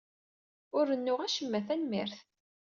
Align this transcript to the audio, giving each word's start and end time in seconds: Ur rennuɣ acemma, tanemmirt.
Ur 0.77 0.83
rennuɣ 0.91 1.19
acemma, 1.21 1.59
tanemmirt. 1.67 2.19